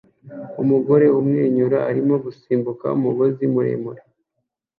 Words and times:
Umugore 0.61 1.05
umwenyura 1.19 1.77
arimo 1.89 2.15
gusimbuka 2.25 2.85
umugozi 2.97 3.43
muremure 3.53 4.01